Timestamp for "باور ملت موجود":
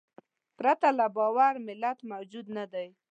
1.15-2.45